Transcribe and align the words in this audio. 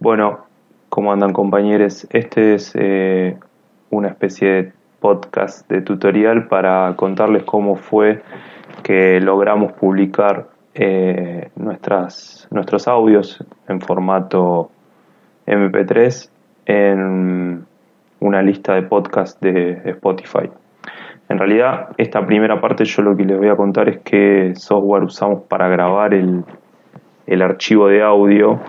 Bueno, 0.00 0.46
¿cómo 0.88 1.12
andan 1.12 1.32
compañeros? 1.32 2.06
Este 2.10 2.54
es 2.54 2.72
eh, 2.78 3.36
una 3.90 4.06
especie 4.06 4.48
de 4.48 4.72
podcast 5.00 5.68
de 5.68 5.80
tutorial 5.80 6.46
para 6.46 6.94
contarles 6.94 7.42
cómo 7.42 7.74
fue 7.74 8.22
que 8.84 9.20
logramos 9.20 9.72
publicar 9.72 10.46
eh, 10.74 11.50
nuestras, 11.56 12.46
nuestros 12.52 12.86
audios 12.86 13.44
en 13.66 13.80
formato 13.80 14.70
MP3 15.48 16.30
en 16.66 17.66
una 18.20 18.40
lista 18.40 18.74
de 18.74 18.82
podcast 18.82 19.42
de 19.42 19.82
Spotify. 19.84 20.48
En 21.28 21.38
realidad, 21.38 21.88
esta 21.96 22.24
primera 22.24 22.60
parte 22.60 22.84
yo 22.84 23.02
lo 23.02 23.16
que 23.16 23.24
les 23.24 23.36
voy 23.36 23.48
a 23.48 23.56
contar 23.56 23.88
es 23.88 23.98
qué 24.04 24.52
software 24.54 25.02
usamos 25.02 25.42
para 25.48 25.66
grabar 25.66 26.14
el, 26.14 26.44
el 27.26 27.42
archivo 27.42 27.88
de 27.88 28.00
audio 28.00 28.60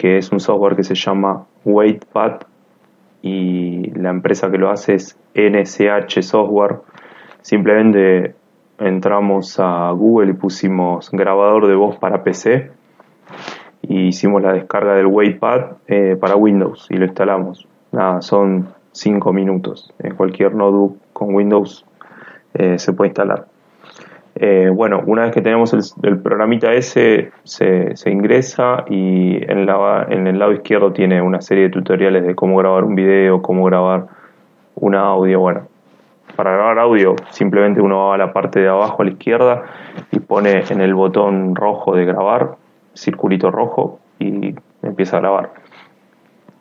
que 0.00 0.16
es 0.16 0.32
un 0.32 0.40
software 0.40 0.76
que 0.76 0.82
se 0.82 0.94
llama 0.94 1.44
Waitpad 1.62 2.40
y 3.20 3.90
la 3.90 4.08
empresa 4.08 4.50
que 4.50 4.56
lo 4.56 4.70
hace 4.70 4.94
es 4.94 5.18
NSH 5.34 6.22
Software. 6.22 6.76
Simplemente 7.42 8.34
entramos 8.78 9.60
a 9.60 9.90
Google 9.90 10.30
y 10.30 10.32
pusimos 10.32 11.10
grabador 11.10 11.66
de 11.66 11.74
voz 11.74 11.98
para 11.98 12.24
PC 12.24 12.70
y 13.82 14.06
hicimos 14.06 14.40
la 14.40 14.54
descarga 14.54 14.94
del 14.94 15.04
Waitpad 15.04 15.72
eh, 15.86 16.16
para 16.18 16.34
Windows 16.34 16.86
y 16.88 16.96
lo 16.96 17.04
instalamos. 17.04 17.68
Nada, 17.92 18.22
son 18.22 18.68
5 18.92 19.34
minutos. 19.34 19.92
En 19.98 20.14
cualquier 20.14 20.54
notebook 20.54 20.96
con 21.12 21.34
Windows 21.34 21.84
eh, 22.54 22.78
se 22.78 22.94
puede 22.94 23.08
instalar. 23.08 23.48
Eh, 24.36 24.70
bueno, 24.72 25.02
una 25.06 25.22
vez 25.22 25.32
que 25.32 25.42
tenemos 25.42 25.74
el, 26.02 26.18
programita 26.20 26.72
ese, 26.72 27.32
se, 27.44 27.94
ingresa 28.06 28.84
y 28.88 29.36
en, 29.36 29.68
en 29.68 30.26
el 30.26 30.38
lado 30.38 30.52
izquierdo 30.52 30.92
tiene 30.92 31.20
una 31.20 31.40
serie 31.40 31.64
de 31.64 31.70
tutoriales 31.70 32.26
de 32.26 32.34
cómo 32.34 32.56
grabar 32.56 32.84
un 32.84 32.94
video, 32.94 33.42
cómo 33.42 33.64
grabar 33.64 34.06
un 34.76 34.94
audio. 34.94 35.40
Bueno, 35.40 35.66
para 36.36 36.52
grabar 36.52 36.78
audio 36.78 37.16
simplemente 37.30 37.80
uno 37.80 38.08
va 38.08 38.14
a 38.14 38.18
la 38.18 38.32
parte 38.32 38.60
de 38.60 38.68
abajo 38.68 39.02
a 39.02 39.04
la 39.04 39.10
izquierda 39.10 39.64
y 40.10 40.20
pone 40.20 40.62
en 40.70 40.80
el 40.80 40.94
botón 40.94 41.54
rojo 41.54 41.94
de 41.94 42.04
grabar, 42.04 42.56
circulito 42.94 43.50
rojo 43.50 43.98
y 44.18 44.54
empieza 44.82 45.18
a 45.18 45.20
grabar. 45.20 45.50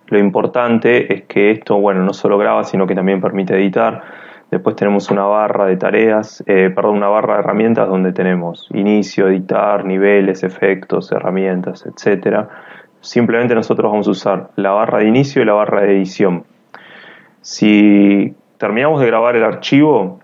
Lo 0.08 0.18
importante 0.18 1.14
es 1.14 1.24
que 1.26 1.52
esto, 1.52 1.80
bueno, 1.80 2.04
no 2.04 2.14
solo 2.14 2.38
graba, 2.38 2.64
sino 2.64 2.88
que 2.88 2.96
también 2.96 3.22
permite 3.22 3.54
editar 3.54 4.02
Después 4.52 4.76
tenemos 4.76 5.12
una 5.12 5.26
barra 5.26 5.66
de 5.66 5.78
tareas, 5.78 6.44
eh, 6.48 6.72
perdón, 6.74 6.98
una 6.98 7.08
barra 7.08 7.36
de 7.36 7.40
herramientas 7.42 7.88
donde 7.88 8.14
tenemos 8.14 8.68
inicio, 8.74 9.28
editar, 9.28 9.86
niveles, 9.86 10.44
efectos, 10.44 11.12
herramientas, 11.12 11.86
etcétera. 11.86 12.50
Simplemente 13.00 13.54
nosotros 13.54 13.92
vamos 13.92 14.08
a 14.08 14.12
usar 14.12 14.50
la 14.56 14.72
barra 14.72 15.00
de 15.00 15.08
inicio 15.08 15.44
y 15.44 15.46
la 15.46 15.54
barra 15.54 15.82
de 15.82 15.96
edición. 15.96 16.46
Si 17.42 18.34
terminamos 18.58 19.00
de 19.02 19.08
grabar 19.08 19.36
el 19.36 19.44
archivo, 19.44 20.20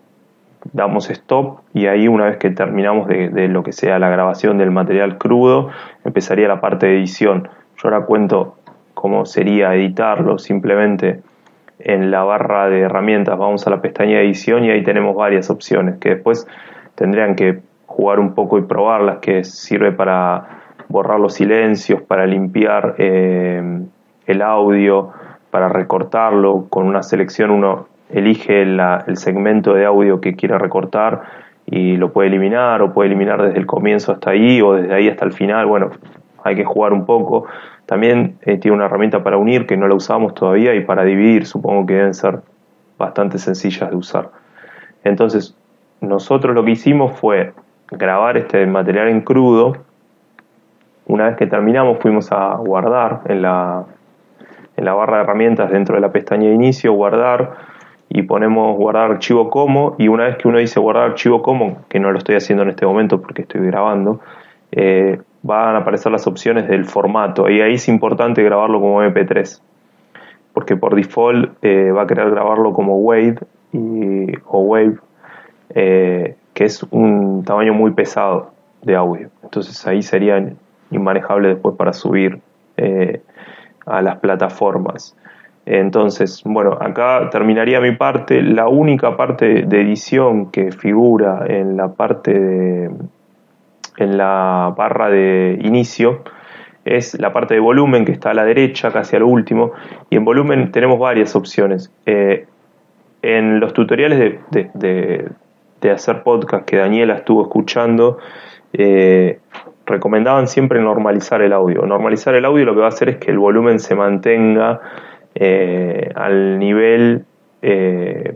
damos 0.73 1.11
stop 1.11 1.59
y 1.75 1.85
ahí 1.85 2.07
una 2.07 2.25
vez 2.25 2.37
que 2.37 2.49
terminamos 2.49 3.07
de, 3.07 3.29
de, 3.29 3.47
lo 3.47 3.61
que 3.61 3.73
sea 3.73 3.99
la 3.99 4.09
grabación 4.09 4.57
del 4.57 4.71
material 4.71 5.19
crudo, 5.19 5.69
empezaría 6.03 6.47
la 6.47 6.59
parte 6.59 6.87
de 6.87 6.97
edición. 6.97 7.47
Yo 7.77 7.89
ahora 7.89 8.07
cuento 8.07 8.57
cómo 8.95 9.25
sería 9.25 9.75
editarlo, 9.75 10.39
simplemente 10.39 11.21
en 11.85 12.09
la 12.09 12.23
barra 12.23 12.67
de 12.67 12.81
herramientas 12.81 13.37
vamos 13.37 13.65
a 13.67 13.69
la 13.69 13.79
pestaña 13.79 14.17
de 14.17 14.25
edición 14.25 14.65
y 14.65 14.71
ahí 14.71 14.83
tenemos 14.83 15.15
varias 15.15 15.51
opciones 15.51 15.99
que 15.99 16.09
después 16.09 16.47
tendrían 16.95 17.35
que 17.35 17.61
jugar 17.85 18.19
un 18.19 18.33
poco 18.33 18.57
y 18.57 18.63
probarlas, 18.63 19.19
que 19.19 19.43
sirve 19.43 19.91
para 19.91 20.63
borrar 20.89 21.19
los 21.19 21.35
silencios, 21.35 22.01
para 22.01 22.25
limpiar 22.25 22.95
eh, 22.97 23.61
el 24.25 24.41
audio, 24.41 25.11
para 25.51 25.69
recortarlo. 25.69 26.65
Con 26.69 26.87
una 26.87 27.03
selección 27.03 27.51
uno 27.51 27.87
elige 28.09 28.63
el 28.63 29.17
segmento 29.17 29.75
de 29.75 29.85
audio 29.85 30.19
que 30.19 30.35
quiere 30.35 30.57
recortar 30.57 31.21
y 31.67 31.97
lo 31.97 32.11
puede 32.11 32.29
eliminar 32.29 32.81
o 32.81 32.93
puede 32.93 33.09
eliminar 33.09 33.43
desde 33.43 33.59
el 33.59 33.67
comienzo 33.67 34.11
hasta 34.11 34.31
ahí 34.31 34.59
o 34.61 34.73
desde 34.73 34.93
ahí 34.93 35.07
hasta 35.07 35.25
el 35.25 35.33
final. 35.33 35.67
Bueno, 35.67 35.91
hay 36.45 36.55
que 36.55 36.63
jugar 36.63 36.93
un 36.93 37.05
poco. 37.05 37.47
También 37.85 38.37
eh, 38.43 38.57
tiene 38.57 38.77
una 38.77 38.85
herramienta 38.85 39.23
para 39.23 39.37
unir 39.37 39.65
que 39.65 39.75
no 39.75 39.87
la 39.87 39.95
usamos 39.95 40.33
todavía 40.35 40.75
y 40.75 40.81
para 40.81 41.03
dividir 41.03 41.45
supongo 41.45 41.85
que 41.85 41.95
deben 41.95 42.13
ser 42.13 42.39
bastante 42.97 43.39
sencillas 43.39 43.89
de 43.89 43.95
usar. 43.95 44.29
Entonces, 45.03 45.57
nosotros 46.01 46.55
lo 46.55 46.63
que 46.63 46.71
hicimos 46.71 47.19
fue 47.19 47.53
grabar 47.91 48.37
este 48.37 48.65
material 48.67 49.09
en 49.09 49.21
crudo. 49.21 49.73
Una 51.07 51.25
vez 51.27 51.37
que 51.37 51.47
terminamos 51.47 51.97
fuimos 51.99 52.31
a 52.31 52.55
guardar 52.55 53.21
en 53.25 53.41
la, 53.41 53.85
en 54.77 54.85
la 54.85 54.93
barra 54.93 55.17
de 55.17 55.23
herramientas 55.23 55.71
dentro 55.71 55.95
de 55.95 56.01
la 56.01 56.11
pestaña 56.11 56.47
de 56.47 56.53
inicio, 56.53 56.93
guardar 56.93 57.53
y 58.07 58.21
ponemos 58.21 58.77
guardar 58.77 59.11
archivo 59.11 59.49
como 59.49 59.95
y 59.97 60.07
una 60.09 60.25
vez 60.25 60.37
que 60.37 60.47
uno 60.47 60.59
dice 60.59 60.79
guardar 60.79 61.09
archivo 61.09 61.41
como, 61.41 61.85
que 61.89 61.99
no 61.99 62.11
lo 62.11 62.19
estoy 62.19 62.35
haciendo 62.35 62.63
en 62.63 62.69
este 62.69 62.85
momento 62.85 63.19
porque 63.19 63.41
estoy 63.41 63.65
grabando, 63.65 64.19
eh, 64.71 65.19
van 65.45 65.75
a 65.75 65.79
aparecer 65.79 66.11
las 66.11 66.25
opciones 66.27 66.67
del 66.67 66.85
formato. 66.85 67.49
Y 67.49 67.61
ahí 67.61 67.75
es 67.75 67.87
importante 67.87 68.43
grabarlo 68.43 68.79
como 68.79 69.03
MP3 69.03 69.61
porque 70.55 70.77
por 70.77 70.95
default 70.95 71.51
eh, 71.61 71.91
va 71.91 72.03
a 72.03 72.07
querer 72.07 72.31
grabarlo 72.31 72.71
como 72.71 72.95
WAVE 72.95 73.35
o 74.45 74.59
WAVE 74.61 74.97
eh, 75.71 76.35
que 76.53 76.63
es 76.63 76.81
un 76.91 77.43
tamaño 77.43 77.73
muy 77.73 77.91
pesado 77.91 78.53
de 78.81 78.95
audio. 78.95 79.29
Entonces 79.43 79.85
ahí 79.85 80.01
sería 80.01 80.53
inmanejable 80.91 81.49
después 81.49 81.75
para 81.75 81.91
subir 81.91 82.39
eh, 82.77 83.21
a 83.85 84.01
las 84.01 84.19
plataformas. 84.19 85.17
Entonces, 85.65 86.41
bueno, 86.45 86.77
acá 86.79 87.29
terminaría 87.31 87.81
mi 87.81 87.93
parte. 87.93 88.41
La 88.41 88.69
única 88.69 89.17
parte 89.17 89.63
de 89.63 89.81
edición 89.81 90.51
que 90.51 90.71
figura 90.71 91.43
en 91.47 91.75
la 91.75 91.89
parte 91.89 92.39
de, 92.39 92.91
en 93.97 94.17
la 94.17 94.73
barra 94.77 95.09
de 95.09 95.59
inicio 95.61 96.21
es 96.85 97.19
la 97.19 97.33
parte 97.33 97.55
de 97.55 97.59
volumen 97.59 98.05
que 98.05 98.11
está 98.11 98.29
a 98.29 98.33
la 98.33 98.45
derecha, 98.45 98.91
casi 98.91 99.15
al 99.15 99.23
último, 99.23 99.71
y 100.09 100.17
en 100.17 100.23
volumen 100.23 100.71
tenemos 100.71 100.99
varias 100.99 101.35
opciones. 101.35 101.91
Eh, 102.05 102.45
en 103.23 103.59
los 103.59 103.73
tutoriales 103.73 104.39
de, 104.51 105.31
hacer 105.91 106.23
podcast 106.23 106.65
que 106.65 106.77
Daniela 106.77 107.15
estuvo 107.15 107.43
escuchando, 107.43 108.17
eh, 108.73 109.39
recomendaban 109.85 110.47
siempre 110.47 110.79
normalizar 110.79 111.43
el 111.43 111.53
audio. 111.53 111.85
Normalizar 111.85 112.33
el 112.33 112.45
audio 112.45 112.65
lo 112.65 112.73
que 112.73 112.79
va 112.79 112.87
a 112.87 112.89
hacer 112.89 113.09
es 113.09 113.17
que 113.17 113.29
el 113.29 113.37
volumen 113.37 113.79
se 113.79 113.93
mantenga 113.93 114.81
eh, 115.35 116.11
al 116.15 116.59
nivel 116.59 117.25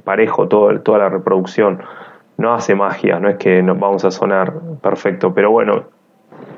parejo 0.04 0.48
toda 0.48 0.98
la 0.98 1.10
reproducción 1.10 1.84
no 2.40 2.54
hace 2.54 2.74
magia, 2.74 3.20
no 3.20 3.30
es 3.30 3.36
que 3.36 3.62
nos 3.62 3.78
vamos 3.78 4.06
a 4.06 4.12
sonar 4.12 4.54
perfecto, 4.82 5.34
pero 5.34 5.52
bueno, 5.52 5.84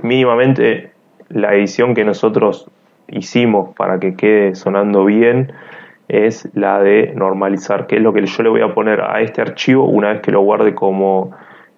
mínimamente 0.03 0.91
la 1.29 1.55
edición 1.55 1.95
que 1.95 2.05
nosotros 2.05 2.69
hicimos 3.07 3.75
para 3.75 3.99
que 3.99 4.15
quede 4.15 4.53
sonando 4.53 5.05
bien 5.05 5.51
es 6.07 6.47
la 6.53 6.79
de 6.79 7.13
normalizar, 7.15 7.87
que 7.87 7.95
es 7.95 8.01
lo 8.01 8.13
que 8.13 8.23
yo 8.23 8.43
le 8.43 8.49
voy 8.49 8.61
a 8.61 8.75
poner 8.75 9.01
a 9.01 9.21
este 9.21 9.41
archivo 9.41 9.85
una 9.85 10.09
vez 10.09 10.21
que 10.21 10.31
lo 10.31 10.41
guarde 10.41 10.75
como, 10.75 11.31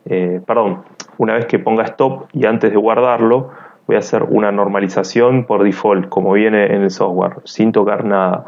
eh, 0.06 0.42
perdón, 0.46 0.84
una 1.18 1.36
vez 1.36 1.46
que 1.46 1.60
ponga 1.60 1.84
stop 1.84 2.26
y 2.34 2.46
antes 2.46 2.72
de 2.72 2.78
guardarlo 2.78 3.52
voy 3.88 3.96
a 3.96 4.00
hacer 4.00 4.24
una 4.24 4.52
normalización 4.52 5.46
por 5.46 5.64
default, 5.64 6.10
como 6.10 6.34
viene 6.34 6.66
en 6.66 6.82
el 6.82 6.90
software, 6.90 7.38
sin 7.46 7.72
tocar 7.72 8.04
nada. 8.04 8.44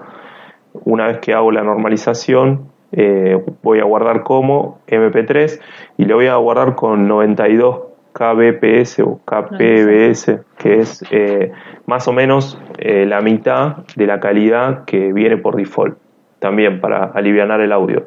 Una 0.83 1.07
vez 1.07 1.19
que 1.19 1.33
hago 1.33 1.51
la 1.51 1.63
normalización, 1.63 2.74
eh, 2.97 3.37
voy 3.61 3.79
a 3.79 3.83
guardar 3.83 4.23
como 4.23 4.79
MP3 4.87 5.59
y 5.97 6.05
le 6.05 6.13
voy 6.13 6.27
a 6.27 6.37
guardar 6.37 6.75
con 6.75 7.09
92 7.09 7.81
kbps 8.13 8.99
o 8.99 9.19
kpbs, 9.25 10.39
que 10.57 10.79
es 10.79 11.03
eh, 11.11 11.51
más 11.87 12.07
o 12.07 12.13
menos 12.13 12.57
eh, 12.77 13.05
la 13.05 13.19
mitad 13.19 13.79
de 13.97 14.07
la 14.07 14.21
calidad 14.21 14.85
que 14.85 15.11
viene 15.11 15.35
por 15.35 15.57
default, 15.57 15.97
también 16.39 16.79
para 16.79 17.03
aliviar 17.03 17.59
el 17.59 17.73
audio. 17.73 18.05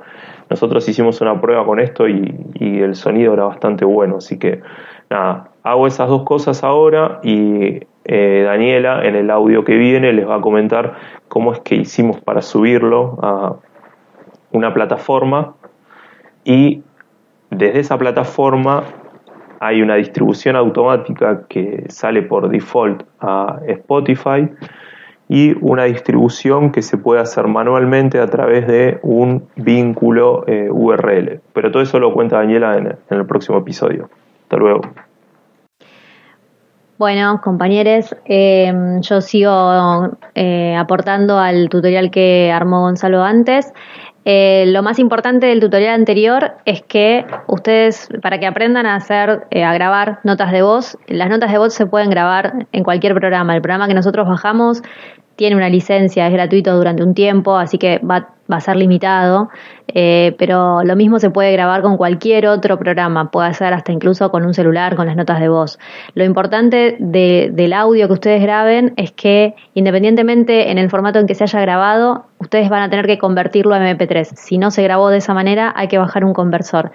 Nosotros 0.49 0.89
hicimos 0.89 1.21
una 1.21 1.39
prueba 1.39 1.67
con 1.67 1.81
esto 1.81 2.09
y, 2.09 2.35
y, 2.55 2.81
el 2.81 2.95
sonido 2.95 3.35
era 3.35 3.45
bastante 3.45 3.85
bueno, 3.85 4.17
así 4.17 4.39
que 4.39 4.63
nada, 5.11 5.51
hago 5.65 5.87
esas 5.87 6.09
dos 6.09 6.23
cosas 6.23 6.65
ahora 6.65 7.21
y 7.23 7.81
Daniela 8.07 9.05
en 9.05 9.17
el 9.17 9.31
audio 9.31 9.65
que 9.65 9.77
viene 9.77 10.15
les 10.15 10.27
va 10.27 10.37
a 10.37 10.41
comentar 10.41 10.95
cómo 11.29 11.53
es 11.53 11.61
que 11.61 11.75
hicimos 11.75 12.19
para 12.23 12.41
subirlo 12.41 13.19
a, 13.21 13.57
una 14.53 14.73
plataforma 14.73 15.55
y 16.45 16.83
desde 17.51 17.81
esa 17.81 17.99
plataforma 17.99 18.85
hay 19.61 19.83
una 19.83 19.97
distribución 19.97 20.57
automática 20.57 21.47
que 21.49 21.85
sale 21.89 22.23
por 22.23 22.49
default 22.49 23.03
a 23.21 23.61
Spotify 23.67 24.49
y 25.29 25.55
una 25.61 25.85
distribución 25.85 26.73
que 26.73 26.81
se 26.81 26.97
puede 26.97 27.21
hacer 27.21 27.49
manualmente 27.49 28.19
a 28.19 28.27
través 28.27 28.67
de 28.67 28.99
un 29.03 29.49
vínculo 29.57 30.45
eh, 30.47 30.69
URL. 30.71 31.41
Pero 31.53 31.71
todo 31.71 31.83
eso 31.83 31.99
lo 31.99 32.15
cuenta 32.15 32.39
Daniela 32.39 32.77
en, 32.77 32.87
en 32.87 33.19
el 33.19 33.27
próximo 33.27 33.59
episodio. 33.59 34.09
Hasta 34.45 34.57
luego. 34.57 34.83
Bueno, 36.99 37.41
compañeros, 37.41 38.17
eh, 38.25 38.73
yo 39.03 39.21
sigo 39.21 40.11
eh, 40.35 40.75
aportando 40.75 41.39
al 41.39 41.69
tutorial 41.69 42.11
que 42.11 42.51
armó 42.51 42.81
Gonzalo 42.81 43.23
antes. 43.23 43.73
Eh, 44.25 44.65
lo 44.69 44.83
más 44.83 44.99
importante 44.99 45.47
del 45.47 45.61
tutorial 45.61 45.95
anterior 45.95 46.53
es 46.65 46.83
que 46.83 47.25
ustedes, 47.47 48.09
para 48.21 48.39
que 48.39 48.47
aprendan 48.47 48.85
a 48.85 48.97
hacer, 48.97 49.47
a 49.51 49.73
grabar 49.75 50.21
notas 50.25 50.53
de 50.53 50.63
voz, 50.63 50.99
las 51.07 51.31
notas 51.31 51.51
de 51.51 51.59
voz 51.59 51.73
se 51.73 51.87
pueden 51.87 52.11
grabar 52.11 52.67
en 52.73 52.85
cualquier 52.85 53.15
programa. 53.15 53.55
El 53.55 53.63
programa 53.63 53.89
que 53.89 53.95
nosotros 53.95 54.29
bajamos 54.29 54.83
tiene 55.39 55.55
una 55.55 55.69
licencia, 55.69 56.27
es 56.27 56.33
gratuito 56.33 56.77
durante 56.77 57.05
un 57.05 57.15
tiempo, 57.15 57.57
así 57.57 57.79
que 57.79 58.01
va, 58.01 58.35
a 58.49 58.61
ser 58.61 58.75
limitado, 58.75 59.51
eh, 59.87 60.35
pero 60.37 60.83
lo 60.83 60.97
mismo 60.97 61.21
se 61.21 61.31
puede 61.31 61.53
grabar 61.53 61.81
con 61.81 61.97
cualquier 61.97 62.49
otro 62.49 62.77
programa, 62.77 63.31
puede 63.31 63.55
ser 63.55 63.73
hasta 63.73 63.93
incluso 63.93 64.33
con 64.33 64.45
un 64.45 64.53
celular, 64.53 64.97
con 64.97 65.07
las 65.07 65.15
notas 65.15 65.39
de 65.39 65.49
voz. 65.49 65.79
Lo 66.15 66.25
importante 66.25 66.97
del 66.99 67.73
audio 67.73 68.09
que 68.09 68.15
ustedes 68.15 68.43
graben 68.43 68.95
es 68.97 69.13
que 69.13 69.55
independientemente 69.75 70.73
en 70.73 70.79
el 70.79 70.91
formato 70.91 71.21
en 71.21 71.29
que 71.29 71.37
se 71.37 71.45
haya 71.45 71.61
grabado, 71.61 72.25
ustedes 72.41 72.69
van 72.69 72.83
a 72.83 72.91
tener 72.91 73.07
que 73.07 73.19
convertirlo 73.19 73.77
a 73.77 73.79
MP3. 73.79 74.35
Si 74.35 74.59
no 74.59 74.73
se 74.73 74.83
grabó 74.83 75.09
de 75.09 75.19
esa 75.19 75.35
manera, 75.35 75.73
hay 75.77 75.87
que 75.87 75.99
bajar 75.99 76.25
un 76.25 76.33
conversor. 76.33 76.91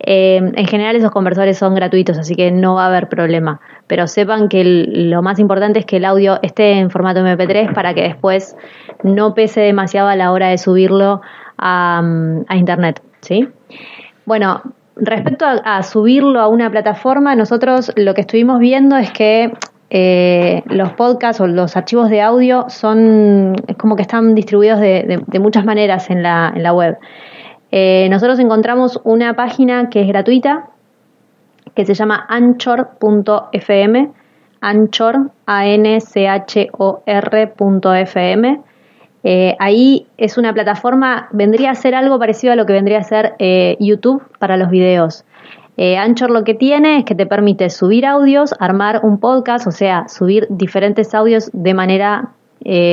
Eh, 0.00 0.36
en 0.36 0.66
general 0.66 0.96
esos 0.96 1.10
conversores 1.10 1.56
son 1.56 1.74
gratuitos, 1.74 2.18
así 2.18 2.34
que 2.34 2.50
no 2.50 2.74
va 2.74 2.84
a 2.84 2.88
haber 2.88 3.08
problema. 3.08 3.60
Pero 3.86 4.06
sepan 4.06 4.48
que 4.48 4.64
lo 4.64 5.22
más 5.22 5.38
importante 5.38 5.78
es 5.78 5.86
que 5.86 5.96
el 5.96 6.04
audio 6.04 6.38
esté 6.42 6.78
en 6.78 6.90
formato 6.90 7.20
MP3 7.20 7.72
para 7.72 7.94
que 7.94 8.02
después 8.02 8.56
no 9.02 9.34
pese 9.34 9.60
demasiado 9.60 10.08
a 10.08 10.16
la 10.16 10.32
hora 10.32 10.48
de 10.48 10.58
subirlo 10.58 11.22
a, 11.58 12.02
Internet. 12.54 13.02
¿sí? 13.20 13.48
Bueno, 14.26 14.62
respecto 14.96 15.46
a, 15.46 15.82
subirlo 15.82 16.40
a 16.40 16.48
una 16.48 16.70
plataforma, 16.70 17.34
nosotros 17.34 17.92
lo 17.96 18.14
que 18.14 18.22
estuvimos 18.22 18.58
viendo 18.58 18.96
es 18.96 19.10
que 19.12 19.52
eh, 19.90 20.62
los 20.66 20.92
podcasts 20.92 21.40
o 21.40 21.46
los 21.46 21.76
archivos 21.76 22.10
de 22.10 22.20
audio 22.20 22.66
son 22.68 23.54
es 23.66 23.76
como 23.76 23.96
que 23.96 24.02
están 24.02 24.34
distribuidos 24.34 24.80
de, 24.80 25.22
muchas 25.38 25.64
maneras 25.64 26.10
en 26.10 26.22
la, 26.22 26.52
en 26.54 26.62
la 26.62 26.72
web. 26.72 26.98
Eh, 27.76 28.06
nosotros 28.08 28.38
encontramos 28.38 29.00
una 29.02 29.34
página 29.34 29.90
que 29.90 30.02
es 30.02 30.06
gratuita, 30.06 30.68
que 31.74 31.84
se 31.84 31.94
llama 31.94 32.24
anchor.fm, 32.28 34.12
anchor, 34.60 35.32
A-N-C-H-O-R.fm. 35.44 36.20
Eh, 39.24 39.56
ahí 39.58 40.06
es 40.16 40.38
una 40.38 40.54
plataforma, 40.54 41.26
vendría 41.32 41.72
a 41.72 41.74
ser 41.74 41.96
algo 41.96 42.16
parecido 42.16 42.52
a 42.52 42.56
lo 42.56 42.64
que 42.64 42.74
vendría 42.74 42.98
a 42.98 43.02
ser 43.02 43.34
eh, 43.40 43.76
YouTube 43.80 44.22
para 44.38 44.56
los 44.56 44.70
videos. 44.70 45.24
Anchor 45.76 46.30
lo 46.30 46.44
que 46.44 46.54
tiene 46.54 46.98
es 46.98 47.04
que 47.04 47.16
te 47.16 47.26
permite 47.26 47.70
subir 47.70 48.06
audios, 48.06 48.54
armar 48.60 49.00
un 49.02 49.18
podcast, 49.18 49.66
o 49.66 49.72
sea, 49.72 50.06
subir 50.06 50.46
diferentes 50.48 51.12
audios 51.12 51.50
de 51.52 51.74
manera 51.74 52.28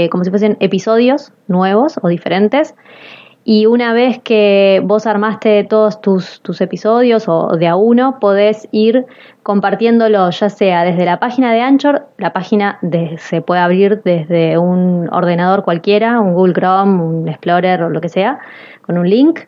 como 0.10 0.24
si 0.24 0.32
fuesen 0.32 0.58
episodios 0.60 1.32
nuevos 1.48 2.00
o 2.02 2.08
diferentes 2.08 2.74
y 3.44 3.66
una 3.66 3.94
vez 3.94 4.20
que 4.20 4.82
vos 4.84 5.08
armaste 5.08 5.64
todos 5.64 6.00
tus, 6.02 6.42
tus 6.42 6.62
episodios 6.62 7.28
o 7.28 7.58
de 7.58 7.68
a 7.68 7.76
uno, 7.76 8.20
podés 8.20 8.68
ir 8.72 9.06
compartiéndolo 9.42 10.30
ya 10.30 10.50
sea 10.50 10.84
desde 10.84 11.06
la 11.06 11.20
página 11.20 11.52
de 11.52 11.62
Anchor, 11.62 12.06
la 12.18 12.34
página 12.34 12.78
de, 12.82 13.18
se 13.18 13.42
puede 13.42 13.62
abrir 13.62 14.02
desde 14.04 14.60
un 14.60 15.10
ordenador 15.12 15.64
cualquiera, 15.64 16.20
un 16.20 16.34
Google 16.34 16.54
Chrome, 16.54 17.02
un 17.02 17.28
Explorer 17.28 17.82
o 17.84 17.90
lo 17.90 18.00
que 18.00 18.10
sea, 18.10 18.40
con 18.84 19.00
un 19.00 19.10
link, 19.10 19.40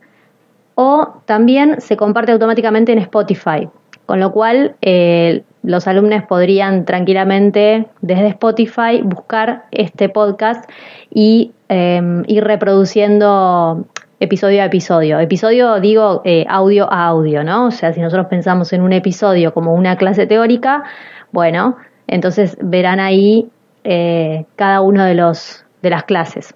o 0.75 1.22
también 1.25 1.80
se 1.80 1.96
comparte 1.96 2.31
automáticamente 2.31 2.92
en 2.92 2.98
Spotify, 2.98 3.69
con 4.05 4.19
lo 4.19 4.31
cual 4.31 4.75
eh, 4.81 5.44
los 5.63 5.88
alumnos 5.88 6.23
podrían 6.23 6.85
tranquilamente 6.85 7.88
desde 8.01 8.27
Spotify 8.27 9.01
buscar 9.03 9.65
este 9.71 10.09
podcast 10.09 10.69
y 11.09 11.51
em, 11.69 12.23
ir 12.27 12.44
reproduciendo 12.44 13.85
episodio 14.19 14.61
a 14.61 14.65
episodio. 14.65 15.19
Episodio 15.19 15.79
digo 15.79 16.21
eh, 16.25 16.45
audio 16.50 16.91
a 16.91 17.07
audio, 17.07 17.44
¿no? 17.44 17.67
O 17.67 17.71
sea, 17.71 17.94
si 17.94 18.01
nosotros 18.01 18.27
pensamos 18.27 18.73
en 18.73 18.81
un 18.81 18.94
episodio 18.94 19.53
como 19.53 19.73
una 19.73 19.95
clase 19.95 20.27
teórica, 20.27 20.83
bueno, 21.31 21.77
entonces 22.07 22.57
verán 22.61 23.00
ahí 23.00 23.50
eh, 23.85 24.45
cada 24.55 24.81
uno 24.81 25.05
de 25.05 25.15
los 25.15 25.65
de 25.81 25.89
las 25.89 26.03
clases. 26.03 26.53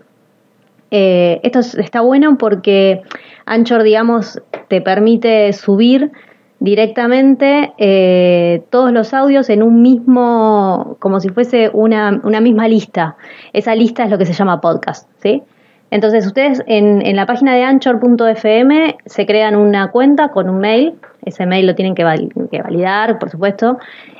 Esto 0.90 1.60
está 1.60 2.00
bueno 2.00 2.38
porque 2.38 3.02
Anchor, 3.46 3.84
digamos, 3.84 4.42
te 4.70 4.80
permite 4.80 5.52
subir 5.52 6.12
directamente 6.60 7.74
eh, 7.78 8.64
todos 8.70 8.92
los 8.92 9.14
audios 9.14 9.50
en 9.50 9.64
un 9.64 9.82
mismo, 9.82 10.98
como 11.00 11.20
si 11.20 11.30
fuese 11.30 11.70
una, 11.74 12.20
una, 12.24 12.42
misma 12.42 12.68
lista. 12.68 13.16
Esa 13.54 13.76
lista 13.76 14.04
es 14.04 14.10
lo 14.10 14.18
que 14.18 14.26
se 14.26 14.34
llama 14.34 14.60
podcast, 14.60 15.10
¿sí? 15.22 15.44
Entonces 15.90 16.26
ustedes 16.26 16.64
en, 16.68 17.06
en 17.06 17.16
la 17.16 17.26
página 17.26 17.56
de 17.56 17.64
anchor.fm 17.64 18.98
se 19.06 19.26
crean 19.26 19.56
una 19.56 19.90
cuenta 19.92 20.30
con 20.30 20.50
un 20.50 20.60
mail, 20.60 20.96
ese 21.24 21.46
mail 21.46 21.66
lo 21.66 21.76
tienen 21.76 21.96
que, 21.96 22.04
validar, 22.04 23.20
por 23.20 23.30
supuesto, 23.30 23.78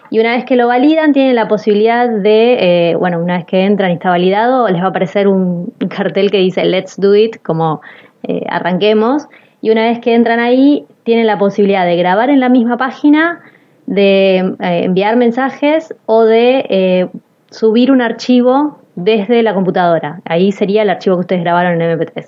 y 0.10 0.20
una 0.20 0.36
vez 0.36 0.46
que 0.46 0.56
lo 0.56 0.68
validan 0.68 1.12
tienen 1.12 1.36
la 1.36 1.48
posibilidad 1.48 2.08
de, 2.10 2.92
eh, 2.92 2.96
bueno, 2.96 3.20
una 3.20 3.38
vez 3.38 3.46
que 3.46 3.66
entran 3.66 3.92
y 3.92 3.96
está 3.96 4.10
validado, 4.10 4.68
les 4.70 4.82
va 4.82 4.86
a 4.86 4.90
aparecer 4.90 5.28
un 5.28 5.74
cartel 5.90 6.32
que 6.32 6.38
dice 6.38 6.64
Let's 6.64 6.96
Do 6.98 7.16
It, 7.16 7.42
como 7.44 7.82
eh, 8.24 8.44
arranquemos, 8.50 9.28
y 9.62 9.72
una 9.72 9.90
vez 9.90 10.00
que 10.00 10.14
entran 10.14 10.40
ahí 10.40 10.86
tienen 11.08 11.26
la 11.26 11.38
posibilidad 11.38 11.86
de 11.86 11.96
grabar 11.96 12.30
en 12.30 12.42
la 12.42 12.50
misma 12.50 12.76
página, 12.76 13.40
de 13.86 14.40
eh, 14.40 14.56
enviar 14.60 15.16
mensajes 15.16 15.96
o 16.06 16.26
de 16.26 16.66
eh, 16.70 17.08
subir 17.50 17.94
un 17.94 18.02
archivo 18.02 18.80
desde 18.96 19.42
la 19.42 19.54
computadora. 19.54 20.20
Ahí 20.26 20.52
sería 20.52 20.82
el 20.82 20.90
archivo 20.90 21.16
que 21.16 21.22
ustedes 21.22 21.44
grabaron 21.44 21.82
en 21.82 21.98
MP3. 21.98 22.26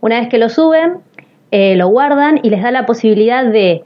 Una 0.00 0.20
vez 0.20 0.30
que 0.30 0.38
lo 0.38 0.48
suben, 0.48 1.00
eh, 1.50 1.76
lo 1.76 1.88
guardan 1.88 2.40
y 2.42 2.48
les 2.48 2.62
da 2.62 2.70
la 2.70 2.86
posibilidad 2.86 3.44
de, 3.44 3.84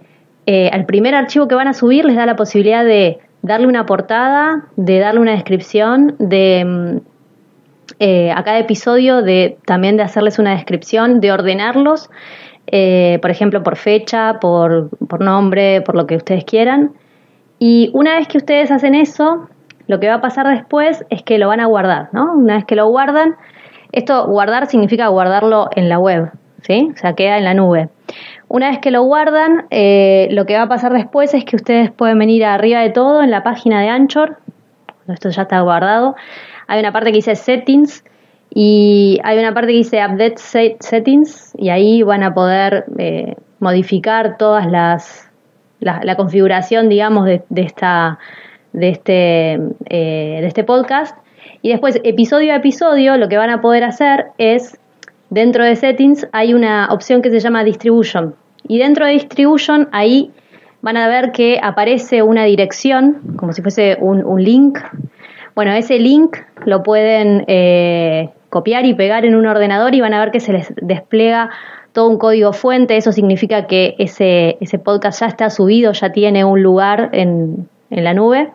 al 0.70 0.87
primer 0.87 1.17
archivo 1.17 1.49
que 1.49 1.56
van 1.56 1.67
a 1.67 1.73
subir, 1.73 2.05
les 2.05 2.14
da 2.14 2.25
la 2.25 2.37
posibilidad 2.37 2.84
de 2.84 3.19
darle 3.43 3.67
una 3.67 3.87
portada, 3.87 4.67
de 4.76 5.00
darle 5.00 5.19
una 5.20 5.32
descripción, 5.32 6.14
de 6.20 6.64
mm, 6.64 8.37
a 8.37 8.44
cada 8.44 8.61
episodio 8.61 9.20
de 9.20 9.58
también 9.67 9.96
de 9.96 10.05
hacerles 10.05 10.38
una 10.38 10.52
descripción, 10.52 11.20
de 11.20 11.32
ordenarlos 11.32 12.08
eh, 12.70 13.19
por 13.20 13.31
ejemplo, 13.31 13.62
por 13.62 13.76
fecha, 13.76 14.38
por, 14.41 14.91
por 15.06 15.20
nombre, 15.20 15.81
por 15.81 15.94
lo 15.94 16.06
que 16.06 16.17
ustedes 16.17 16.44
quieran. 16.44 16.93
Y 17.59 17.91
una 17.94 18.17
vez 18.17 18.29
que 18.29 18.38
ustedes 18.38 18.70
hacen 18.70 18.94
eso, 18.94 19.49
lo 19.87 19.99
que 20.00 20.09
va 20.09 20.15
a 20.15 20.20
pasar 20.20 20.47
después 20.47 21.05
es 21.11 21.23
que 21.23 21.38
lo 21.38 21.49
van 21.49 21.61
a 21.61 21.67
guardar, 21.67 22.11
¿no? 22.12 22.35
Una 22.35 22.56
vez 22.56 22.65
que 22.67 22.77
lo 22.77 22.87
guardan, 22.89 23.37
esto 23.93 24.27
guardar 24.27 24.67
significa 24.67 25.08
guardarlo 25.08 25.70
en 25.75 25.89
la 25.89 25.98
web, 25.98 26.31
¿sí? 26.63 26.91
O 26.94 26.96
sea, 26.98 27.15
queda 27.15 27.39
en 27.39 27.44
la 27.44 27.55
nube. 27.55 27.89
Una 28.48 28.70
vez 28.70 28.79
que 28.81 28.91
lo 28.91 29.03
guardan, 29.03 29.67
eh, 29.70 30.29
lo 30.31 30.46
que 30.46 30.56
va 30.56 30.63
a 30.63 30.69
pasar 30.69 30.93
después 30.93 31.32
es 31.34 31.44
que 31.44 31.56
ustedes 31.56 31.91
pueden 31.91 32.19
venir 32.19 32.44
arriba 32.44 32.81
de 32.81 32.91
todo 32.91 33.22
en 33.22 33.31
la 33.31 33.43
página 33.43 33.81
de 33.81 33.89
Anchor, 33.89 34.39
esto 35.08 35.31
ya 35.31 35.43
está 35.43 35.60
guardado, 35.60 36.17
hay 36.67 36.81
una 36.81 36.93
parte 36.93 37.10
que 37.10 37.17
dice 37.17 37.34
Settings 37.34 38.05
y 38.50 39.19
hay 39.24 39.38
una 39.38 39.52
parte 39.55 39.69
que 39.69 39.78
dice 39.78 40.05
Update 40.05 40.36
Settings 40.81 41.55
y 41.58 41.69
ahí 41.69 42.02
van 42.02 42.22
a 42.22 42.34
poder 42.34 42.86
eh, 42.98 43.34
modificar 43.60 44.36
todas 44.38 44.67
las 44.67 45.28
la, 45.81 46.17
configuración, 46.17 46.88
digamos, 46.88 47.26
de, 47.26 47.43
esta 47.55 48.19
de 48.72 48.88
este 48.88 49.52
eh, 49.86 50.38
de 50.40 50.46
este 50.46 50.64
podcast. 50.64 51.17
Y 51.62 51.70
después, 51.70 52.00
episodio 52.05 52.52
a 52.52 52.56
episodio, 52.56 53.17
lo 53.17 53.28
que 53.28 53.36
van 53.36 53.50
a 53.50 53.60
poder 53.60 53.84
hacer 53.84 54.26
es 54.38 54.78
dentro 55.31 55.64
de 55.64 55.76
Settings 55.76 56.26
hay 56.32 56.55
una 56.55 56.88
opción 56.90 57.22
que 57.22 57.31
se 57.31 57.40
llama 57.40 57.64
Distribution. 57.64 58.34
Y 58.67 58.78
dentro 58.78 59.06
de 59.06 59.12
Distribution 59.12 59.88
ahí 59.93 60.31
van 60.82 60.96
a 60.96 61.08
ver 61.08 61.32
que 61.32 61.60
aparece 61.62 62.22
una 62.22 62.44
dirección, 62.44 63.36
como 63.36 63.52
si 63.52 63.62
fuese 63.62 63.96
un, 64.00 64.24
un 64.24 64.43
link. 64.43 64.78
Bueno, 65.55 65.72
ese 65.72 65.98
link 65.98 66.36
lo 66.64 66.82
pueden 66.82 67.44
eh, 67.48 68.31
copiar 68.50 68.86
y 68.86 68.94
pegar 68.94 69.24
en 69.24 69.34
un 69.34 69.46
ordenador 69.46 69.94
y 69.94 70.00
van 70.00 70.14
a 70.14 70.20
ver 70.20 70.31
que 70.31 70.40
se 70.40 70.52
les 70.52 70.72
despliega 70.76 71.50
todo 71.93 72.08
un 72.08 72.19
código 72.19 72.52
fuente. 72.52 72.96
Eso 72.96 73.12
significa 73.12 73.67
que 73.67 73.94
ese, 73.98 74.56
ese 74.60 74.78
podcast 74.78 75.20
ya 75.20 75.26
está 75.26 75.50
subido, 75.50 75.93
ya 75.93 76.12
tiene 76.12 76.44
un 76.44 76.62
lugar 76.62 77.10
en, 77.12 77.69
en 77.90 78.05
la 78.05 78.14
nube. 78.14 78.50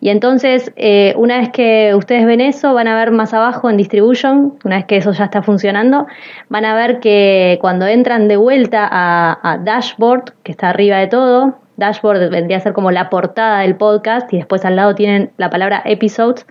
Y 0.00 0.10
entonces, 0.10 0.72
eh, 0.76 1.14
una 1.16 1.38
vez 1.38 1.50
que 1.50 1.94
ustedes 1.94 2.26
ven 2.26 2.40
eso, 2.40 2.74
van 2.74 2.86
a 2.86 2.96
ver 2.96 3.10
más 3.12 3.32
abajo 3.32 3.70
en 3.70 3.78
Distribution, 3.78 4.58
una 4.64 4.76
vez 4.76 4.84
que 4.84 4.98
eso 4.98 5.12
ya 5.12 5.24
está 5.24 5.42
funcionando, 5.42 6.06
van 6.48 6.66
a 6.66 6.74
ver 6.74 7.00
que 7.00 7.58
cuando 7.60 7.86
entran 7.86 8.28
de 8.28 8.36
vuelta 8.36 8.86
a, 8.90 9.38
a 9.42 9.58
Dashboard, 9.58 10.34
que 10.42 10.52
está 10.52 10.68
arriba 10.68 10.98
de 10.98 11.06
todo, 11.06 11.58
Dashboard 11.76 12.30
vendría 12.30 12.58
a 12.58 12.60
ser 12.60 12.72
como 12.72 12.90
la 12.90 13.08
portada 13.08 13.60
del 13.60 13.76
podcast 13.76 14.32
y 14.32 14.36
después 14.36 14.64
al 14.64 14.76
lado 14.76 14.94
tienen 14.94 15.30
la 15.38 15.50
palabra 15.50 15.82
Episodes, 15.84 16.46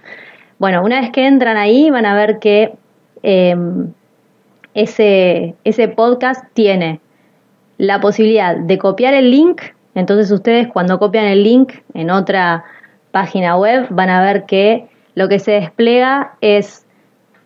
bueno, 0.58 0.84
una 0.84 1.02
vez 1.02 1.12
que 1.12 1.26
entran 1.28 1.58
ahí 1.58 1.90
van 1.90 2.06
a 2.06 2.16
ver 2.16 2.40
que 2.40 2.74
em, 3.24 3.92
ese, 4.74 5.56
ese 5.64 5.88
podcast 5.88 6.46
tiene 6.54 7.00
la 7.78 8.00
posibilidad 8.00 8.56
de 8.56 8.78
copiar 8.78 9.14
el 9.14 9.32
link. 9.32 9.62
Entonces 9.96 10.32
ustedes 10.32 10.68
cuando 10.68 11.00
copian 11.00 11.26
el 11.26 11.44
link 11.44 11.74
en 11.94 12.10
otra 12.10 12.64
página 13.12 13.58
web, 13.58 13.88
van 13.90 14.10
a 14.10 14.22
ver 14.22 14.46
que 14.46 14.88
lo 15.14 15.30
que 15.30 15.40
se 15.40 15.52
despliega 15.52 16.36
es 16.42 16.86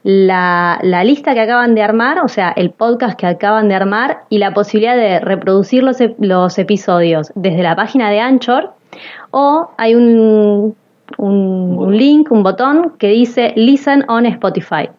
la, 0.03 0.79
la, 0.81 1.03
lista 1.03 1.33
que 1.33 1.41
acaban 1.41 1.75
de 1.75 1.83
armar, 1.83 2.19
o 2.19 2.27
sea, 2.27 2.51
el 2.55 2.71
podcast 2.71 3.19
que 3.19 3.27
acaban 3.27 3.67
de 3.67 3.75
armar 3.75 4.21
y 4.29 4.37
la 4.37 4.53
posibilidad 4.53 4.95
de 4.95 5.19
reproducir 5.19 5.83
los, 5.83 5.97
los 6.19 6.57
episodios 6.57 7.31
desde 7.35 7.61
la 7.61 7.75
página 7.75 8.09
de 8.09 8.19
Anchor 8.19 8.73
o 9.31 9.69
hay 9.77 9.95
un, 9.95 10.75
un, 11.17 11.97
link, 11.97 12.31
un 12.31 12.43
botón 12.43 12.93
que 12.97 13.07
dice 13.07 13.53
Listen 13.55 14.05
on 14.07 14.25
Spotify. 14.25 14.89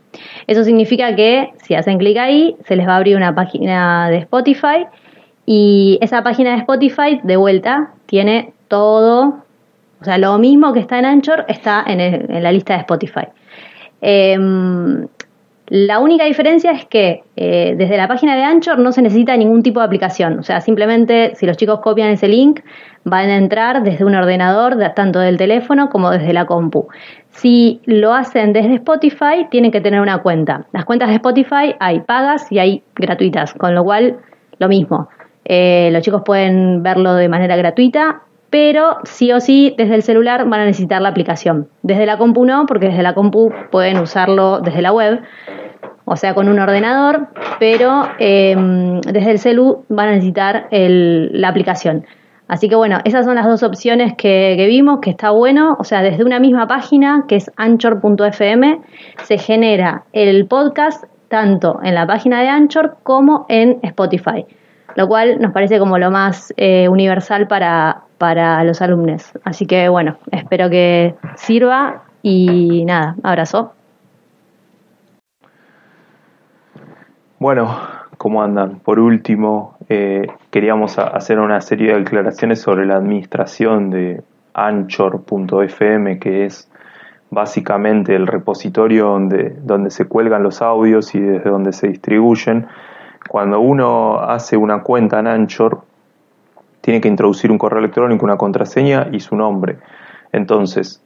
Eso 0.47 0.65
significa 0.65 1.15
que 1.15 1.51
si 1.63 1.75
hacen 1.75 1.99
clic 1.99 2.17
ahí, 2.19 2.57
se 2.67 2.77
les 2.77 2.87
va 2.87 2.95
a 2.95 2.97
abrir 2.97 3.17
una 3.17 3.35
página 3.35 4.11
de 4.11 4.19
Spotify 4.19 4.87
y 5.47 5.99
esa 6.01 6.23
página 6.23 6.53
de 6.53 6.59
Spotify, 6.59 7.21
de 7.23 7.37
vuelta, 7.37 7.93
tiene 8.07 8.53
todo, 8.69 9.43
o 10.01 10.05
sea, 10.05 10.19
lo 10.19 10.39
mismo 10.39 10.73
que 10.73 10.81
está 10.81 10.99
en 10.99 11.05
Anchor 11.05 11.45
está 11.49 11.85
en, 11.87 12.43
la 12.43 12.53
lista 12.53 12.75
de 12.75 12.81
Spotify. 12.81 13.27
Em, 14.01 15.07
la 15.71 16.01
única 16.01 16.25
diferencia 16.25 16.73
es 16.73 16.85
que 16.85 17.23
eh, 17.37 17.75
desde 17.79 17.97
la 17.97 18.09
página 18.09 18.35
de 18.35 18.43
Anchor 18.43 18.81
no 18.81 18.91
se 18.91 19.03
necesita 19.03 19.37
ningún 19.37 19.63
tipo 19.63 19.79
de 19.79 19.87
aplicación. 19.87 20.41
O 20.41 20.43
sea, 20.43 20.61
simplemente 20.61 21.37
si 21.37 21.47
los 21.47 21.57
chicos 21.57 21.79
copian 21.79 22.11
ese 22.11 22.27
link, 22.27 22.59
van 23.05 23.31
a 23.31 23.37
entrar 23.37 23.85
desde 23.85 24.05
un 24.05 24.17
ordenador, 24.17 24.77
tanto 24.97 25.21
del 25.21 25.37
teléfono 25.37 25.89
como 25.89 26.11
desde 26.11 26.33
la 26.33 26.45
compu. 26.45 26.89
Si 27.29 27.81
lo 27.85 28.13
hacen 28.13 28.53
desde 28.53 28.75
Spotify, 28.75 29.47
tienen 29.49 29.71
que 29.71 29.81
tener 29.81 30.01
una 30.01 30.19
cuenta. 30.23 30.67
Las 30.73 30.85
cuentas 30.85 31.09
de 31.09 31.15
Spotify 31.15 31.77
hay 31.79 32.01
pagas 32.01 32.51
y 32.51 32.59
hay 32.59 32.83
gratuitas, 32.97 33.55
con 33.55 33.73
lo 33.73 33.85
cual 33.85 34.19
lo 34.59 34.67
mismo. 34.67 35.09
Eh, 35.45 35.91
los 35.93 36.03
chicos 36.03 36.23
pueden 36.25 36.83
verlo 36.83 37.15
de 37.15 37.29
manera 37.29 37.55
gratuita, 37.55 38.23
pero 38.51 38.99
sí 39.05 39.33
o 39.33 39.41
sí 39.41 39.75
desde 39.79 39.95
el 39.95 40.03
celular 40.03 40.45
van 40.49 40.61
a 40.61 40.65
necesitar 40.65 41.01
la 41.01 41.09
aplicación. 41.09 41.69
Desde 41.83 42.05
la 42.07 42.19
compu 42.19 42.45
no, 42.45 42.67
porque 42.67 42.89
desde 42.89 43.03
la 43.03 43.15
compu 43.15 43.53
pueden 43.71 43.99
usarlo 43.99 44.61
desde 44.61 44.83
la 44.83 44.93
web 44.93 45.21
o 46.13 46.17
sea, 46.17 46.35
con 46.35 46.49
un 46.49 46.59
ordenador, 46.59 47.29
pero 47.61 48.03
em, 48.19 49.01
desde 49.01 49.31
el 49.31 49.39
celu 49.39 49.85
van 49.89 50.09
a 50.09 50.11
necesitar 50.13 50.67
la 50.73 51.49
aplicación. 51.49 52.05
Así 52.49 52.69
que 52.69 52.75
bueno, 52.75 52.99
esas 53.05 53.25
son 53.25 53.37
las 53.37 53.47
dos 53.47 53.63
opciones 53.63 54.15
que, 54.17 54.57
vimos, 54.69 54.99
que 55.01 55.11
está 55.11 55.31
bueno. 55.31 55.77
O 55.79 55.85
sea, 55.85 56.03
desde 56.03 56.25
una 56.25 56.41
misma 56.41 56.67
página, 56.67 57.27
que 57.29 57.37
es 57.37 57.49
anchor.fm, 57.55 58.81
se 59.23 59.39
genera 59.39 60.03
el 60.13 60.47
podcast 60.47 61.05
tanto 61.29 61.79
en 61.85 61.95
la 61.95 62.09
página 62.09 62.41
de 62.41 62.49
Anchor 62.49 62.97
como 63.05 63.47
en 63.49 63.79
Spotify, 63.85 64.45
lo 64.97 65.09
cual 65.09 65.41
nos 65.41 65.53
parece 65.53 65.79
como 65.79 65.99
lo 65.99 66.11
más 66.11 66.53
eh, 66.57 66.89
universal 66.89 67.47
para, 67.47 68.03
para 68.19 68.63
los 68.65 68.83
alumnos. 68.83 69.33
Así 69.45 69.67
que 69.67 69.89
bueno, 69.89 70.17
espero 70.31 70.71
que 70.71 71.15
sirva 71.37 72.03
y 72.23 72.85
nada, 72.85 73.17
abrazo. 73.23 73.73
Bueno, 77.39 77.75
¿cómo 78.19 78.43
andan? 78.43 78.81
Por 78.81 79.01
último, 79.01 79.79
eh, 79.89 80.27
queríamos 80.51 80.99
hacer 80.99 81.39
una 81.39 81.61
serie 81.63 81.93
de 81.93 82.01
declaraciones 82.01 82.61
sobre 82.61 82.85
la 82.85 82.97
administración 82.97 83.89
de 83.89 84.23
Anchor.fm, 84.53 86.19
que 86.19 86.45
es 86.45 86.71
básicamente 87.31 88.15
el 88.15 88.27
repositorio 88.27 89.07
donde, 89.07 89.57
donde 89.63 89.91
se 89.91 90.07
cuelgan 90.07 90.43
los 90.43 90.61
audios 90.61 91.15
y 91.15 91.21
desde 91.21 91.49
donde 91.49 91.73
se 91.73 91.89
distribuyen. 91.89 92.67
Cuando 93.31 93.61
uno 93.61 94.19
hace 94.19 94.57
una 94.57 94.83
cuenta 94.83 95.21
en 95.21 95.29
Anchor, 95.29 95.83
tiene 96.81 97.01
que 97.01 97.07
introducir 97.07 97.53
un 97.53 97.59
correo 97.59 97.79
electrónico, 97.79 98.25
una 98.25 98.37
contraseña 98.37 99.07
y 99.13 99.21
su 99.21 99.37
nombre. 99.37 99.79
Entonces, 100.33 101.01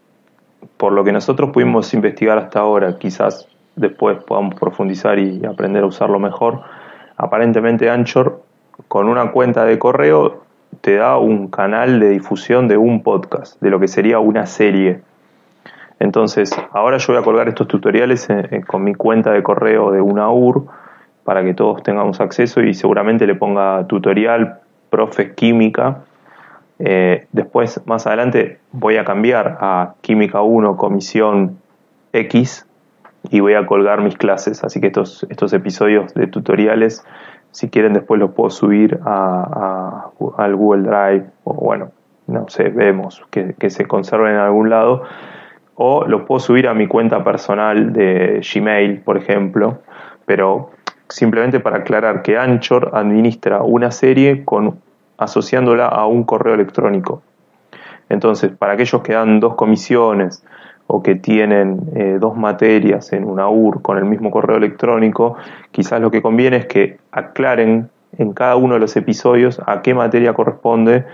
por 0.78 0.92
lo 0.92 1.04
que 1.04 1.12
nosotros 1.12 1.50
pudimos 1.50 1.92
investigar 1.92 2.38
hasta 2.38 2.60
ahora, 2.60 2.96
quizás 2.98 3.46
después 3.76 4.24
podamos 4.24 4.54
profundizar 4.54 5.18
y 5.18 5.44
aprender 5.44 5.82
a 5.82 5.86
usarlo 5.86 6.18
mejor. 6.18 6.62
Aparentemente 7.18 7.90
Anchor 7.90 8.40
con 8.88 9.10
una 9.10 9.30
cuenta 9.30 9.66
de 9.66 9.78
correo 9.78 10.44
te 10.80 10.96
da 10.96 11.18
un 11.18 11.48
canal 11.48 12.00
de 12.00 12.08
difusión 12.08 12.68
de 12.68 12.78
un 12.78 13.02
podcast, 13.02 13.60
de 13.60 13.68
lo 13.68 13.78
que 13.78 13.86
sería 13.86 14.18
una 14.18 14.46
serie. 14.46 15.02
Entonces, 16.00 16.58
ahora 16.72 16.96
yo 16.96 17.12
voy 17.12 17.20
a 17.20 17.22
colgar 17.22 17.48
estos 17.48 17.68
tutoriales 17.68 18.26
con 18.66 18.82
mi 18.82 18.94
cuenta 18.94 19.30
de 19.30 19.42
correo 19.42 19.90
de 19.90 20.00
una 20.00 20.30
UR 20.30 20.83
para 21.24 21.42
que 21.42 21.54
todos 21.54 21.82
tengamos 21.82 22.20
acceso 22.20 22.60
y 22.60 22.74
seguramente 22.74 23.26
le 23.26 23.34
ponga 23.34 23.86
tutorial, 23.86 24.60
profe 24.90 25.34
química. 25.34 26.04
Eh, 26.78 27.26
después, 27.32 27.80
más 27.86 28.06
adelante, 28.06 28.58
voy 28.72 28.96
a 28.96 29.04
cambiar 29.04 29.58
a 29.60 29.94
química 30.02 30.42
1, 30.42 30.76
comisión 30.76 31.58
X, 32.12 32.66
y 33.30 33.40
voy 33.40 33.54
a 33.54 33.66
colgar 33.66 34.02
mis 34.02 34.16
clases. 34.16 34.64
Así 34.64 34.80
que 34.80 34.88
estos, 34.88 35.26
estos 35.30 35.52
episodios 35.52 36.12
de 36.14 36.26
tutoriales, 36.26 37.04
si 37.50 37.70
quieren 37.70 37.94
después 37.94 38.20
los 38.20 38.32
puedo 38.32 38.50
subir 38.50 39.00
a, 39.04 40.10
al 40.36 40.56
Google 40.56 40.82
Drive 40.82 41.24
o 41.44 41.54
bueno, 41.54 41.90
no 42.26 42.48
sé, 42.48 42.68
vemos 42.68 43.22
que, 43.30 43.54
que, 43.58 43.70
se 43.70 43.86
conserven 43.86 44.34
en 44.34 44.40
algún 44.40 44.70
lado. 44.70 45.02
O 45.76 46.04
los 46.06 46.22
puedo 46.22 46.38
subir 46.38 46.68
a 46.68 46.74
mi 46.74 46.86
cuenta 46.86 47.24
personal 47.24 47.92
de 47.92 48.40
Gmail, 48.40 49.00
por 49.00 49.16
ejemplo. 49.16 49.78
Pero 50.26 50.70
simplemente 51.14 51.60
para 51.60 51.78
aclarar 51.78 52.22
que 52.22 52.36
Anchor 52.36 52.90
administra 52.92 53.62
una 53.62 53.92
serie 53.92 54.44
con, 54.44 54.80
asociándola 55.16 55.86
a 55.86 56.06
un 56.06 56.24
correo 56.24 56.54
electrónico. 56.54 57.22
Entonces, 58.08 58.50
para 58.50 58.72
aquellos 58.72 59.00
que 59.02 59.12
dan 59.12 59.38
dos 59.38 59.54
comisiones, 59.54 60.44
o 60.88 61.04
que 61.04 61.14
tienen 61.14 61.80
eh, 61.94 62.18
dos 62.20 62.36
materias 62.36 63.12
en 63.12 63.24
una 63.24 63.48
UR 63.48 63.80
con 63.80 63.96
el 63.96 64.04
mismo 64.04 64.32
correo 64.32 64.56
electrónico, 64.56 65.36
quizás 65.70 66.00
lo 66.00 66.10
que 66.10 66.20
conviene 66.20 66.56
es 66.56 66.66
que 66.66 66.98
aclaren 67.12 67.88
en 68.18 68.32
cada 68.32 68.56
uno 68.56 68.74
de 68.74 68.80
los 68.80 68.96
episodios 68.96 69.62
a 69.66 69.82
qué 69.82 69.94
materia 69.94 70.34
corresponde 70.34 71.04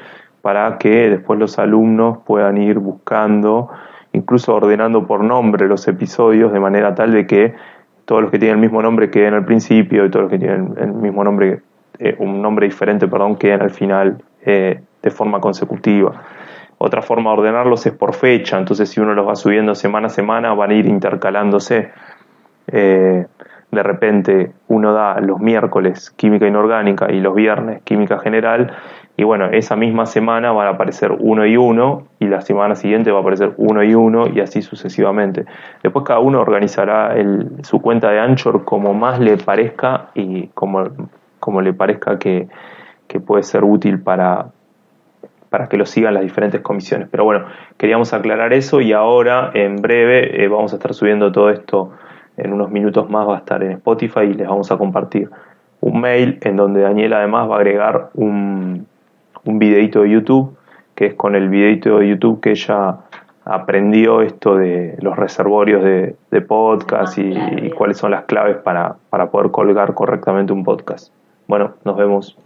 para 0.40 0.78
que 0.78 1.11
después 1.11 1.38
los 1.38 1.59
alumnos 1.59 2.19
puedan 2.25 2.57
ir 2.57 2.78
buscando, 2.78 3.69
incluso 4.12 4.54
ordenando 4.54 5.07
por 5.07 5.23
nombre 5.23 5.69
los 5.69 5.87
episodios 5.87 6.52
de 6.52 6.59
manera 6.59 6.95
tal 6.95 7.12
de 7.12 7.26
que 7.26 7.54
todos 8.11 8.23
los 8.23 8.33
que 8.33 8.40
tienen 8.40 8.57
el 8.57 8.61
mismo 8.61 8.83
nombre 8.83 9.09
queden 9.09 9.35
al 9.35 9.45
principio 9.45 10.05
y 10.05 10.11
todos 10.11 10.25
los 10.25 10.33
que 10.33 10.38
tienen 10.40 10.75
el 10.79 10.93
mismo 10.95 11.23
nombre, 11.23 11.61
eh, 12.00 12.17
un 12.19 12.43
nombre 12.43 12.67
diferente, 12.67 13.07
perdón, 13.07 13.37
queden 13.37 13.62
al 13.62 13.71
final 13.71 14.21
eh, 14.45 14.81
de 15.00 15.11
forma 15.12 15.38
consecutiva. 15.38 16.21
Otra 16.79 17.02
forma 17.02 17.31
de 17.31 17.38
ordenarlos 17.38 17.87
es 17.87 17.93
por 17.93 18.17
fecha, 18.17 18.59
entonces 18.59 18.88
si 18.88 18.99
uno 18.99 19.14
los 19.14 19.29
va 19.29 19.37
subiendo 19.37 19.76
semana 19.76 20.09
a 20.09 20.11
semana 20.11 20.52
van 20.55 20.73
a 20.73 20.75
ir 20.75 20.87
intercalándose. 20.87 21.93
Eh, 22.67 23.26
de 23.71 23.83
repente 23.85 24.50
uno 24.67 24.93
da 24.93 25.21
los 25.21 25.38
miércoles 25.38 26.11
química 26.11 26.49
inorgánica 26.49 27.12
y 27.12 27.21
los 27.21 27.37
viernes 27.37 27.81
química 27.83 28.19
general 28.19 28.73
y 29.20 29.22
bueno, 29.22 29.50
esa 29.52 29.76
misma 29.76 30.06
semana 30.06 30.50
van 30.50 30.66
a 30.66 30.70
aparecer 30.70 31.12
uno 31.12 31.44
y 31.44 31.54
uno 31.54 32.04
y 32.18 32.24
la 32.24 32.40
semana 32.40 32.74
siguiente 32.74 33.10
va 33.10 33.18
a 33.18 33.20
aparecer 33.20 33.52
uno 33.58 33.84
y 33.84 33.94
uno 33.94 34.26
y 34.26 34.40
así 34.40 34.62
sucesivamente. 34.62 35.44
Después 35.82 36.06
cada 36.06 36.20
uno 36.20 36.40
organizará 36.40 37.14
su 37.62 37.82
cuenta 37.82 38.10
de 38.10 38.18
Anchor 38.18 38.64
como 38.64 38.94
más 38.94 39.20
le 39.20 39.36
parezca 39.36 40.06
y 40.14 40.46
como, 40.54 40.84
como 41.38 41.60
le 41.60 41.74
parezca 41.74 42.18
que, 42.18 42.48
que 43.06 43.20
puede 43.20 43.42
ser 43.42 43.62
útil 43.62 44.00
para, 44.00 44.46
para 45.50 45.66
que 45.66 45.76
lo 45.76 45.84
sigan 45.84 46.14
las 46.14 46.22
diferentes 46.22 46.62
comisiones. 46.62 47.06
Pero 47.10 47.24
bueno, 47.24 47.44
queríamos 47.76 48.14
aclarar 48.14 48.54
eso 48.54 48.80
y 48.80 48.94
ahora 48.94 49.50
en 49.52 49.82
breve 49.82 50.42
eh, 50.42 50.48
vamos 50.48 50.72
a 50.72 50.76
estar 50.76 50.94
subiendo 50.94 51.30
todo 51.30 51.50
esto 51.50 51.92
en 52.38 52.54
unos 52.54 52.70
minutos 52.70 53.10
más 53.10 53.28
va 53.28 53.34
a 53.34 53.38
estar 53.40 53.62
en 53.62 53.72
Spotify 53.72 54.20
y 54.20 54.32
les 54.32 54.48
vamos 54.48 54.72
a 54.72 54.78
compartir 54.78 55.28
un 55.82 56.00
mail 56.00 56.38
en 56.40 56.56
donde 56.56 56.80
Daniel 56.80 57.12
además 57.12 57.50
va 57.50 57.56
a 57.56 57.58
agregar 57.58 58.10
un, 58.14 58.86
un 59.44 59.59
videito 59.59 60.02
de 60.02 60.11
YouTube 60.11 60.56
que 60.94 61.06
es 61.06 61.14
con 61.14 61.35
el 61.35 61.49
videito 61.49 61.99
de 61.99 62.09
YouTube 62.09 62.40
que 62.40 62.50
ella 62.50 62.99
aprendió 63.44 64.20
esto 64.20 64.56
de 64.56 64.97
los 65.00 65.16
reservorios 65.16 65.82
de, 65.82 66.40
podcast 66.42 67.18
y, 67.18 67.32
y, 67.32 67.70
cuáles 67.70 67.97
son 67.97 68.11
las 68.11 68.25
claves 68.25 68.59
para, 68.59 68.97
para 69.09 69.30
poder 69.30 69.50
colgar 69.50 69.94
correctamente 69.94 70.52
un 70.52 70.62
podcast. 70.62 71.12
Bueno, 71.49 71.75
nos 71.85 71.97
vemos. 71.97 72.37